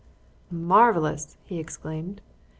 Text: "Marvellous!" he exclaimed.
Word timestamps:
"Marvellous!" 0.49 1.37
he 1.45 1.59
exclaimed. 1.59 2.21